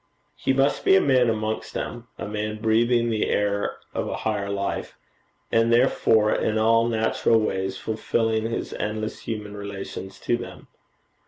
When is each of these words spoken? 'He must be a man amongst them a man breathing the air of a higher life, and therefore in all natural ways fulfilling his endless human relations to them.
'He 0.35 0.51
must 0.51 0.83
be 0.83 0.95
a 0.95 0.99
man 0.99 1.29
amongst 1.29 1.75
them 1.75 2.07
a 2.17 2.27
man 2.27 2.59
breathing 2.59 3.11
the 3.11 3.29
air 3.29 3.77
of 3.93 4.07
a 4.07 4.15
higher 4.25 4.49
life, 4.49 4.97
and 5.51 5.71
therefore 5.71 6.31
in 6.33 6.57
all 6.57 6.87
natural 6.87 7.39
ways 7.39 7.77
fulfilling 7.77 8.49
his 8.49 8.73
endless 8.73 9.19
human 9.19 9.55
relations 9.55 10.19
to 10.21 10.37
them. 10.37 10.69